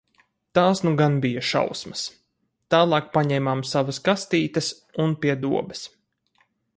[0.59, 2.05] Tās nu gan bija šausmas.
[2.75, 4.71] Tālāk paņēmām savas kastītes
[5.05, 5.89] un pie dobes.